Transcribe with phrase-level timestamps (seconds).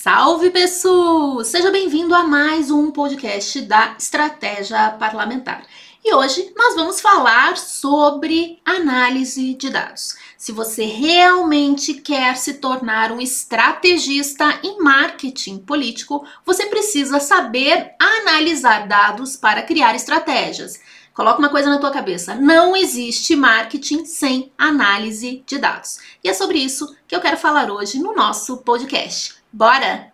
[0.00, 1.42] Salve pessoal!
[1.42, 5.66] Seja bem-vindo a mais um podcast da Estratégia Parlamentar.
[6.04, 10.16] E hoje nós vamos falar sobre análise de dados.
[10.36, 18.86] Se você realmente quer se tornar um estrategista em marketing político, você precisa saber analisar
[18.86, 20.80] dados para criar estratégias.
[21.12, 25.98] Coloca uma coisa na tua cabeça: não existe marketing sem análise de dados.
[26.22, 29.37] E é sobre isso que eu quero falar hoje no nosso podcast.
[29.58, 30.12] Bora!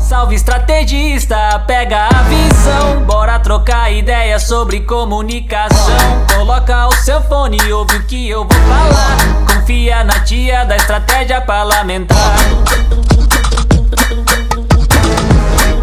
[0.00, 6.26] Salve estrategista, pega a visão, bora trocar ideia sobre comunicação.
[6.34, 9.54] Coloca o seu fone e ouve o que eu vou falar.
[9.54, 12.36] Confia na tia da estratégia parlamentar.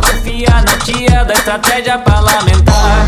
[0.06, 3.06] Confia na tia da estratégia parlamentar.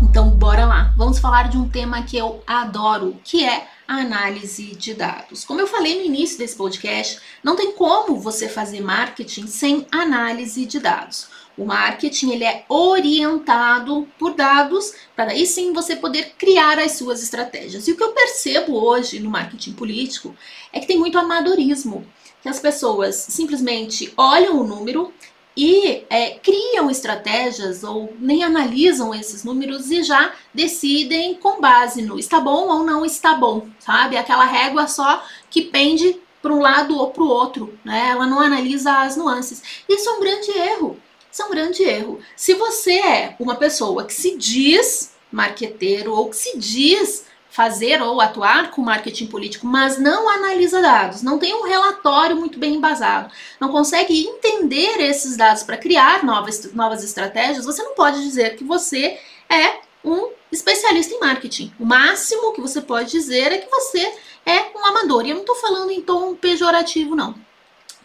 [0.00, 0.92] Então, bora lá.
[0.96, 5.46] Vamos falar de um tema que eu adoro, que é a análise de dados.
[5.46, 10.66] Como eu falei no início desse podcast, não tem como você fazer marketing sem análise
[10.66, 11.28] de dados.
[11.56, 17.22] O marketing ele é orientado por dados para daí sim você poder criar as suas
[17.22, 17.88] estratégias.
[17.88, 20.36] E o que eu percebo hoje no marketing político
[20.70, 22.06] é que tem muito amadorismo,
[22.42, 25.12] que as pessoas simplesmente olham o número
[25.58, 32.16] e é, criam estratégias ou nem analisam esses números e já decidem com base no
[32.16, 34.16] está bom ou não está bom, sabe?
[34.16, 35.20] Aquela régua só
[35.50, 38.10] que pende para um lado ou para o outro, né?
[38.10, 39.60] Ela não analisa as nuances.
[39.88, 40.96] Isso é um grande erro.
[41.30, 42.20] Isso é um grande erro.
[42.36, 48.20] Se você é uma pessoa que se diz marqueteiro ou que se diz fazer ou
[48.20, 53.32] atuar com marketing político, mas não analisa dados, não tem um relatório muito bem embasado,
[53.58, 58.64] não consegue entender esses dados para criar novas, novas estratégias, você não pode dizer que
[58.64, 59.18] você
[59.48, 61.72] é um especialista em marketing.
[61.78, 64.12] O máximo que você pode dizer é que você
[64.46, 65.26] é um amador.
[65.26, 67.34] E eu não estou falando em tom pejorativo, não.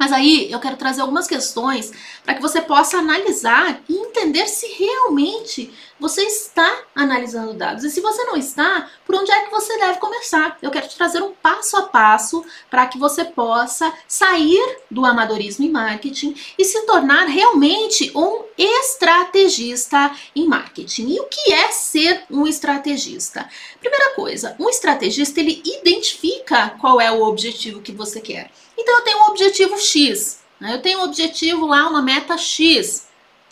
[0.04, 1.94] Mas aí eu quero trazer algumas questões
[2.26, 7.86] para que você possa analisar e entender se realmente você está analisando dados.
[7.86, 10.58] E se você não está, por onde é que você deve começar?
[10.62, 15.64] Eu quero te trazer um passo a passo para que você possa sair do amadorismo
[15.64, 21.14] em marketing e se tornar realmente um estrategista em marketing.
[21.14, 23.48] E o que é ser um estrategista?
[23.80, 28.52] Primeira coisa, um estrategista ele identifica qual é o objetivo que você quer.
[28.78, 30.76] Então eu tenho um objetivo X, né?
[30.76, 33.08] eu tenho um objetivo lá, uma meta X.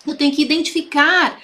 [0.05, 1.39] Eu tenho que identificar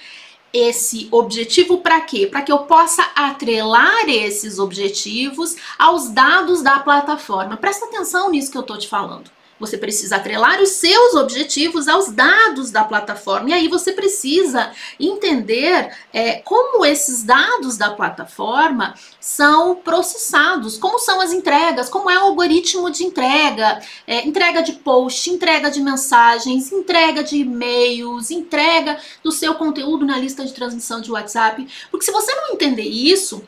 [0.52, 2.26] esse objetivo para quê?
[2.26, 7.56] Para que eu possa atrelar esses objetivos aos dados da plataforma.
[7.56, 9.30] Presta atenção nisso que eu estou te falando.
[9.58, 13.50] Você precisa atrelar os seus objetivos aos dados da plataforma.
[13.50, 21.20] E aí você precisa entender é, como esses dados da plataforma são processados, como são
[21.20, 26.70] as entregas, como é o algoritmo de entrega, é, entrega de post, entrega de mensagens,
[26.70, 31.66] entrega de e-mails, entrega do seu conteúdo na lista de transmissão de WhatsApp.
[31.90, 33.42] Porque se você não entender isso,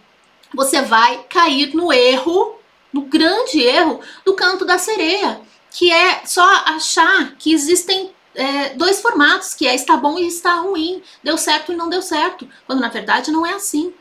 [0.53, 2.57] você vai cair no erro,
[2.93, 9.01] no grande erro do canto da sereia que é só achar que existem é, dois
[9.01, 12.81] formatos, que é está bom e está ruim, deu certo e não deu certo, quando
[12.81, 13.93] na verdade não é assim.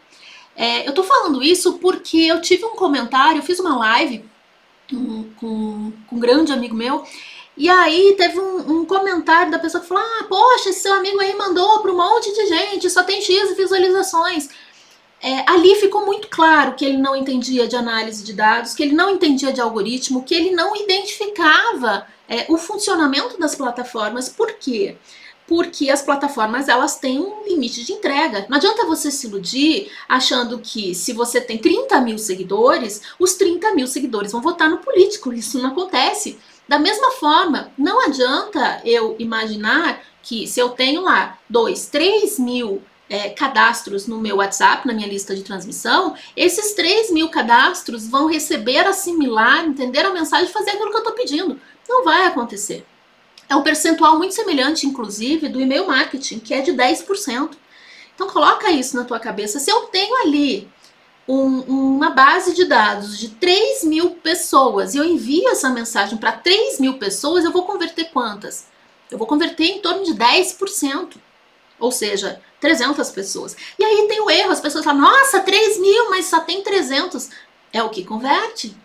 [0.56, 4.25] É, eu tô falando isso porque eu tive um comentário, eu fiz uma live
[4.90, 7.03] com, com, um grande amigo meu,
[7.56, 11.19] e aí teve um, um, comentário da pessoa que falou: Ah, poxa, esse seu amigo
[11.19, 14.50] aí mandou para um monte de gente, só tem X visualizações
[15.22, 18.96] é, ali ficou muito claro que ele não entendia de análise de dados, que ele
[18.96, 24.30] não entendia de algoritmo, que ele não identificava é, o funcionamento das plataformas.
[24.30, 24.96] Por quê?
[25.46, 28.46] Porque as plataformas elas têm um limite de entrega.
[28.47, 33.74] Não adianta você se iludir achando que se você tem 30 mil seguidores, os 30
[33.74, 35.34] mil seguidores vão votar no político.
[35.34, 36.40] Isso não acontece.
[36.68, 42.81] Da mesma forma, não adianta eu imaginar que se eu tenho lá 2, 3 mil
[43.09, 48.28] é, cadastros no meu WhatsApp, na minha lista de transmissão, esses 3 mil cadastros vão
[48.28, 51.59] receber, assimilar, entender a mensagem e fazer aquilo que eu estou pedindo.
[51.88, 52.86] Não vai acontecer.
[53.50, 57.57] É um percentual muito semelhante, inclusive, do e-mail marketing, que é de 10%.
[58.13, 59.60] Então coloca isso na tua cabeça.
[59.60, 60.69] Se eu tenho ali
[61.28, 66.33] um, uma base de dados de 3 mil pessoas e eu envio essa mensagem para
[66.33, 68.68] 3 mil pessoas, eu vou converter quantas?
[69.10, 71.16] Eu vou converter em torno de 10%.
[71.80, 73.56] Ou seja, 300 pessoas.
[73.78, 77.30] E aí tem o erro, as pessoas falam, nossa, 3 mil, mas só tem 300.
[77.72, 78.76] É o que converte.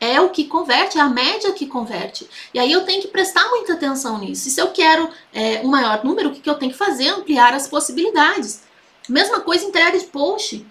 [0.00, 2.28] É o que converte, é a média que converte.
[2.54, 4.46] E aí eu tenho que prestar muita atenção nisso.
[4.46, 7.08] E se eu quero é, um maior número, o que, que eu tenho que fazer?
[7.08, 8.62] Ampliar as possibilidades.
[9.08, 10.64] Mesma coisa entrega de post.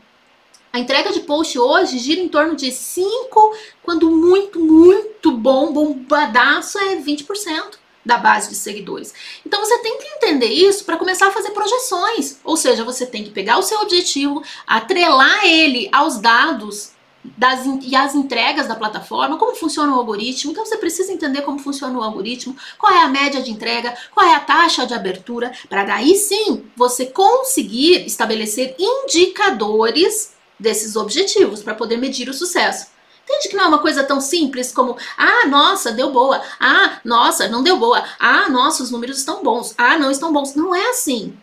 [0.72, 6.78] A entrega de post hoje gira em torno de 5, quando muito, muito bom, bombadaço,
[6.78, 7.78] é 20%.
[8.07, 9.13] Da base de seguidores.
[9.45, 12.39] Então você tem que entender isso para começar a fazer projeções.
[12.44, 16.94] Ou seja, você tem que pegar o seu objetivo, atrelar ele aos dados
[17.24, 20.51] das, e as entregas da plataforma, como funciona o algoritmo.
[20.51, 24.25] Então você precisa entender como funciona o algoritmo, qual é a média de entrega, qual
[24.25, 31.75] é a taxa de abertura, para daí sim você conseguir estabelecer indicadores desses objetivos para
[31.75, 32.88] poder medir o sucesso.
[33.28, 37.50] Entende que não é uma coisa tão simples como, ah, nossa, deu boa, ah, nossa,
[37.50, 40.56] não deu boa, ah, nossa, os números estão bons, ah, não estão bons.
[40.56, 41.38] Não é assim.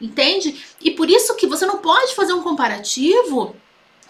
[0.00, 0.64] Entende?
[0.80, 3.54] E por isso que você não pode fazer um comparativo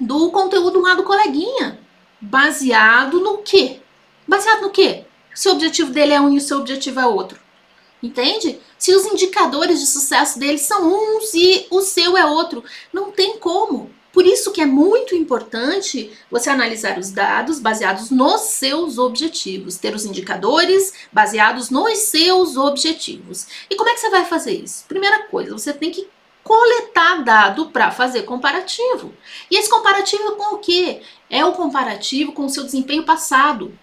[0.00, 1.80] do conteúdo lá do coleguinha.
[2.20, 3.80] Baseado no quê?
[4.26, 5.04] Baseado no quê?
[5.34, 7.40] Se o objetivo dele é um e o seu objetivo é outro.
[8.00, 8.60] Entende?
[8.78, 12.62] Se os indicadores de sucesso dele são uns e o seu é outro.
[12.92, 13.90] Não tem como.
[14.16, 19.94] Por isso que é muito importante você analisar os dados baseados nos seus objetivos, ter
[19.94, 23.46] os indicadores baseados nos seus objetivos.
[23.68, 24.86] E como é que você vai fazer isso?
[24.88, 26.08] Primeira coisa, você tem que
[26.42, 29.12] coletar dado para fazer comparativo.
[29.50, 31.02] E esse comparativo com o quê?
[31.28, 33.78] É o comparativo com o seu desempenho passado.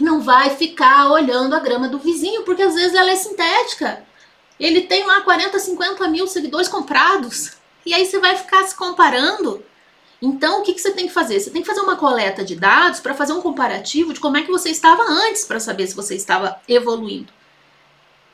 [0.00, 4.02] Não vai ficar olhando a grama do vizinho, porque às vezes ela é sintética.
[4.58, 7.58] Ele tem lá 40, 50 mil seguidores comprados.
[7.86, 9.64] E aí você vai ficar se comparando.
[10.20, 11.38] Então, o que, que você tem que fazer?
[11.38, 14.42] Você tem que fazer uma coleta de dados para fazer um comparativo de como é
[14.42, 17.32] que você estava antes, para saber se você estava evoluindo.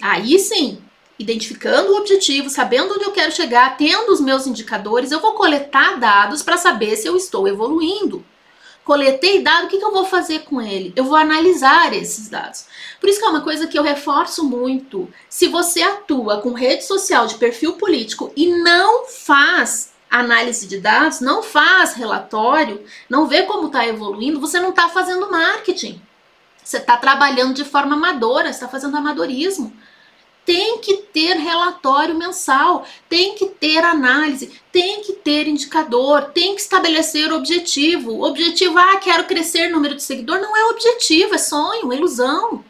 [0.00, 0.82] Aí sim,
[1.18, 5.98] identificando o objetivo, sabendo onde eu quero chegar, tendo os meus indicadores, eu vou coletar
[5.98, 8.24] dados para saber se eu estou evoluindo.
[8.84, 10.92] Coletei dado, o que, que eu vou fazer com ele?
[10.96, 12.66] Eu vou analisar esses dados.
[13.00, 15.08] Por isso que é uma coisa que eu reforço muito.
[15.28, 21.20] Se você atua com rede social de perfil político e não faz análise de dados,
[21.20, 26.02] não faz relatório, não vê como está evoluindo, você não está fazendo marketing.
[26.62, 29.72] Você está trabalhando de forma amadora, está fazendo amadorismo
[30.44, 36.60] tem que ter relatório mensal, tem que ter análise, tem que ter indicador, tem que
[36.60, 38.24] estabelecer objetivo.
[38.24, 42.64] Objetivo, ah, quero crescer número de seguidor, não é objetivo, é sonho, é ilusão.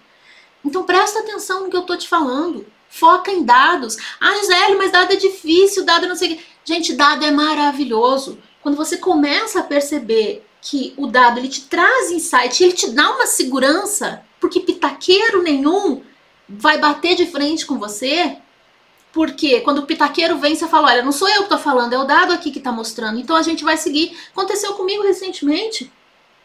[0.64, 2.66] Então presta atenção no que eu tô te falando.
[2.88, 3.96] Foca em dados.
[4.20, 6.44] Ah, Gisele, mas dado é difícil, dado não sei o que.
[6.64, 8.38] Gente, dado é maravilhoso.
[8.60, 13.10] Quando você começa a perceber que o dado ele te traz insight, ele te dá
[13.10, 16.02] uma segurança, porque pitaqueiro nenhum
[16.58, 18.36] vai bater de frente com você,
[19.12, 21.98] porque quando o pitaqueiro vem, você fala: olha, não sou eu que tô falando, é
[21.98, 23.18] o dado aqui que tá mostrando.
[23.18, 24.16] Então a gente vai seguir.
[24.30, 25.92] Aconteceu comigo recentemente.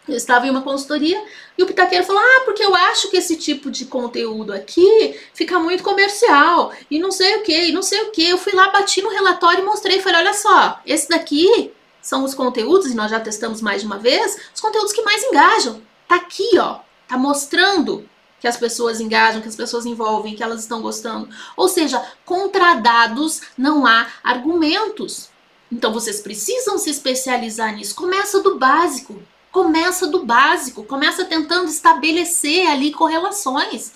[0.08, 1.22] Eu estava em uma consultoria
[1.58, 5.60] e o pitaqueiro falou: Ah, porque eu acho que esse tipo de conteúdo aqui fica
[5.60, 8.24] muito comercial e não sei o que, e não sei o que.
[8.30, 11.72] Eu fui lá, bati no relatório e mostrei: falei, olha só, esse daqui
[12.02, 15.22] são os conteúdos, e nós já testamos mais de uma vez, os conteúdos que mais
[15.24, 15.82] engajam.
[16.08, 18.08] Tá aqui, ó, tá mostrando
[18.40, 21.30] que as pessoas engajam, que as pessoas envolvem, que elas estão gostando.
[21.56, 25.30] Ou seja, contra dados não há argumentos.
[25.72, 27.96] Então vocês precisam se especializar nisso.
[27.96, 29.22] Começa do básico.
[29.52, 30.84] Começa do básico.
[30.84, 33.94] Começa tentando estabelecer ali correlações.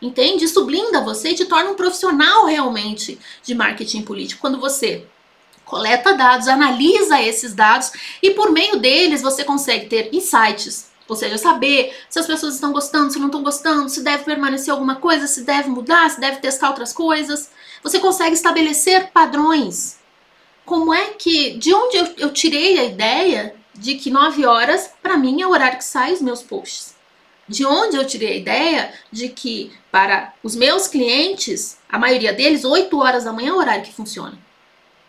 [0.00, 0.44] Entende?
[0.44, 4.40] Isso blinda você e te torna um profissional realmente de marketing político.
[4.40, 5.06] Quando você
[5.64, 7.90] coleta dados, analisa esses dados
[8.22, 12.72] e por meio deles você consegue ter insights, ou seja, saber se as pessoas estão
[12.72, 16.38] gostando, se não estão gostando, se deve permanecer alguma coisa, se deve mudar, se deve
[16.38, 17.50] testar outras coisas.
[17.82, 19.98] Você consegue estabelecer padrões.
[20.64, 25.16] Como é que, de onde eu, eu tirei a ideia de que 9 horas, para
[25.16, 26.96] mim, é o horário que saem os meus posts?
[27.48, 32.64] De onde eu tirei a ideia de que, para os meus clientes, a maioria deles,
[32.64, 34.36] 8 horas da manhã é o horário que funciona?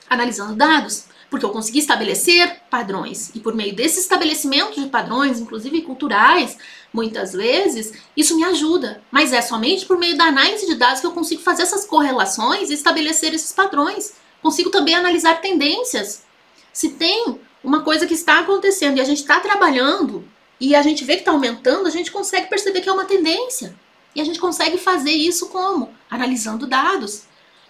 [0.07, 3.31] Analisando dados porque eu consegui estabelecer padrões.
[3.35, 6.57] E por meio desse estabelecimento de padrões, inclusive culturais,
[6.93, 9.01] muitas vezes, isso me ajuda.
[9.11, 12.69] Mas é somente por meio da análise de dados que eu consigo fazer essas correlações
[12.69, 14.13] e estabelecer esses padrões.
[14.41, 16.23] Consigo também analisar tendências.
[16.71, 20.25] Se tem uma coisa que está acontecendo e a gente está trabalhando
[20.59, 23.75] e a gente vê que está aumentando, a gente consegue perceber que é uma tendência.
[24.15, 25.93] E a gente consegue fazer isso como?
[26.09, 27.23] Analisando dados.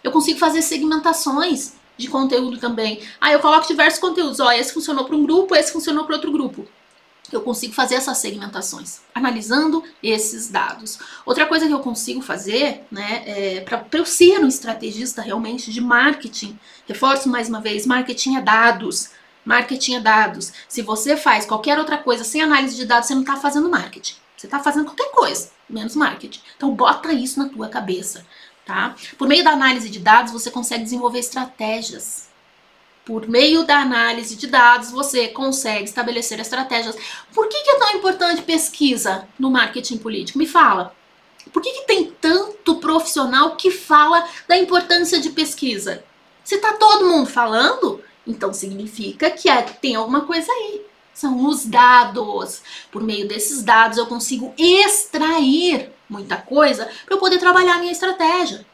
[0.04, 3.02] Eu consigo fazer segmentações de conteúdo também.
[3.20, 4.40] Ah, eu coloco diversos conteúdos.
[4.40, 6.68] Ó, esse funcionou para um grupo, esse funcionou para outro grupo.
[7.32, 10.98] Eu consigo fazer essas segmentações, analisando esses dados.
[11.26, 15.82] Outra coisa que eu consigo fazer, né, é, para eu ser um estrategista realmente de
[15.82, 19.10] marketing, reforço mais uma vez: marketing é dados.
[19.44, 20.52] Marketing é dados.
[20.68, 24.16] Se você faz qualquer outra coisa sem análise de dados, você não está fazendo marketing.
[24.36, 26.42] Você está fazendo qualquer coisa, menos marketing.
[26.56, 28.26] Então, bota isso na tua cabeça
[28.68, 28.96] tá?
[29.18, 32.28] Por meio da análise de dados, você consegue desenvolver estratégias.
[33.06, 36.98] Por meio da análise de dados, você consegue estabelecer estratégias.
[37.34, 40.38] Por que, que é tão importante pesquisa no marketing político?
[40.38, 40.94] Me fala.
[41.54, 46.04] Por que, que tem tanto profissional que fala da importância de pesquisa?
[46.44, 50.82] Se tá todo mundo falando, então significa que é, tem alguma coisa aí.
[51.14, 52.62] São os dados.
[52.92, 57.92] Por meio desses dados eu consigo extrair muita coisa para eu poder trabalhar a minha
[57.92, 58.66] estratégia.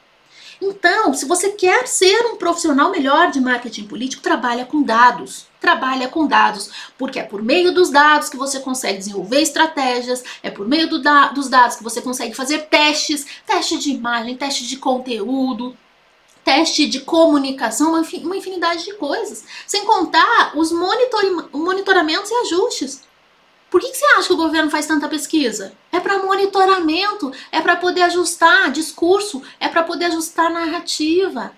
[0.61, 5.45] Então, se você quer ser um profissional melhor de marketing político, trabalha com dados.
[5.59, 10.49] Trabalha com dados, porque é por meio dos dados que você consegue desenvolver estratégias, é
[10.49, 14.67] por meio do da dos dados que você consegue fazer testes, teste de imagem, teste
[14.67, 15.75] de conteúdo,
[16.43, 19.45] teste de comunicação, uma, infinidade de coisas.
[19.65, 23.01] Sem contar os monitor monitoramentos e ajustes.
[23.73, 25.73] Por que, que você acha que o governo faz tanta pesquisa?
[25.91, 31.51] É para monitoramento, é para poder ajustar discurso, é para poder ajustar narrativa.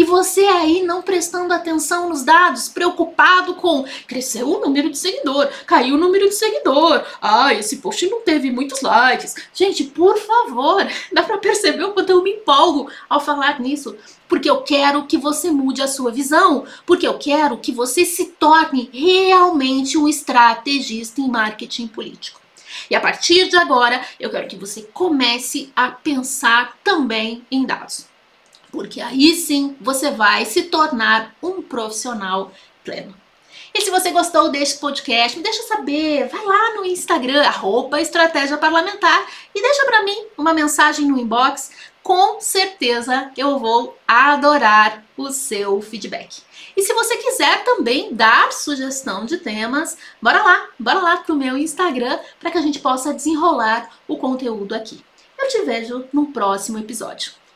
[0.00, 5.46] E você aí não prestando atenção nos dados, preocupado com cresceu o número de seguidor,
[5.66, 9.34] caiu o número de seguidor, ah, esse post não teve muitos likes.
[9.52, 13.94] Gente, por favor, dá para perceber o quanto eu me empolgo ao falar nisso.
[14.26, 18.24] Porque eu quero que você mude a sua visão, porque eu quero que você se
[18.24, 22.40] torne realmente um estrategista em marketing político.
[22.88, 28.09] E a partir de agora, eu quero que você comece a pensar também em dados
[28.70, 32.52] porque aí sim você vai se tornar um profissional
[32.84, 33.14] pleno.
[33.72, 38.58] E se você gostou deste podcast, me deixa saber, vai lá no Instagram, arroba Estratégia
[38.58, 41.70] Parlamentar, e deixa para mim uma mensagem no inbox.
[42.02, 46.42] Com certeza eu vou adorar o seu feedback.
[46.76, 51.56] E se você quiser também dar sugestão de temas, bora lá, bora lá pro meu
[51.56, 55.04] Instagram para que a gente possa desenrolar o conteúdo aqui.
[55.38, 57.39] Eu te vejo no próximo episódio.